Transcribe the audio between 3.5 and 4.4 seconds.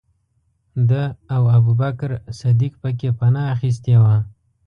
اخستې وه.